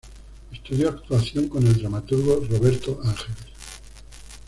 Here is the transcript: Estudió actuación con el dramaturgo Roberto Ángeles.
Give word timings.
Estudió 0.51 0.89
actuación 0.89 1.47
con 1.47 1.63
el 1.67 1.77
dramaturgo 1.77 2.43
Roberto 2.49 2.99
Ángeles. 3.03 3.37